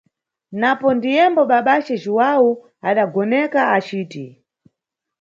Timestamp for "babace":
1.51-1.93